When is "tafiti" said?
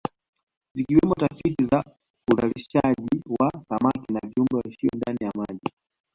1.15-1.65